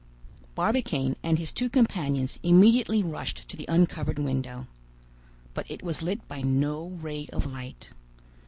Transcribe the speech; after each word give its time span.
Barbicane 0.55 1.15
and 1.21 1.37
his 1.37 1.51
two 1.51 1.69
companions 1.69 2.39
immediately 2.41 3.03
rushed 3.03 3.47
to 3.49 3.55
the 3.55 3.67
uncovered 3.69 4.17
window. 4.17 4.65
But 5.53 5.69
it 5.69 5.83
was 5.83 6.01
lit 6.01 6.27
by 6.27 6.41
no 6.41 6.87
ray 6.87 7.27
of 7.31 7.45
light. 7.45 7.91